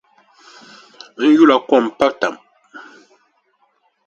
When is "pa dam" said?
1.97-2.35